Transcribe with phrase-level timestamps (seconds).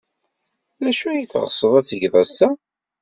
[0.81, 2.49] D acu ay teɣsed ad tged ass-a?